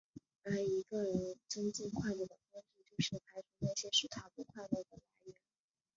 [0.41, 5.35] 而一个人增进快乐的方式就是排除那些使他不快乐的来源。